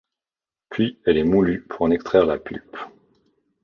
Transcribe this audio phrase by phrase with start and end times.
[0.71, 2.75] Puis elle est moulue pour en extraire la pulpe.